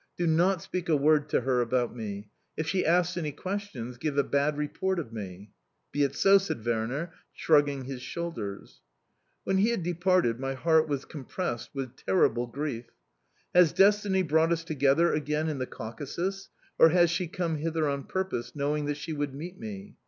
Do 0.17 0.25
not 0.25 0.63
speak 0.63 0.89
a 0.89 0.97
word 0.97 1.29
to 1.29 1.41
her 1.41 1.61
about 1.61 1.95
me; 1.95 2.27
if 2.57 2.65
she 2.67 2.83
asks 2.83 3.17
any 3.17 3.31
questions, 3.31 3.97
give 3.99 4.17
a 4.17 4.23
bad 4.23 4.57
report 4.57 4.97
of 4.97 5.13
me." 5.13 5.51
"Be 5.91 6.01
it 6.03 6.15
so!" 6.15 6.39
said 6.39 6.65
Werner, 6.65 7.13
shrugging 7.33 7.83
his 7.85 8.01
shoulders. 8.01 8.81
When 9.43 9.57
he 9.59 9.69
had 9.69 9.83
departed, 9.83 10.39
my 10.39 10.55
heart 10.55 10.87
was 10.87 11.05
compressed 11.05 11.69
with 11.75 11.95
terrible 11.95 12.47
grief. 12.47 12.85
Has 13.53 13.73
destiny 13.73 14.23
brought 14.23 14.51
us 14.51 14.63
together 14.63 15.13
again 15.13 15.47
in 15.49 15.59
the 15.59 15.67
Caucasus, 15.67 16.49
or 16.79 16.89
has 16.89 17.11
she 17.11 17.27
come 17.27 17.57
hither 17.57 17.87
on 17.87 18.05
purpose, 18.05 18.55
knowing 18.55 18.87
that 18.87 18.97
she 18.97 19.13
would 19.13 19.35
meet 19.35 19.59
me?... 19.59 19.97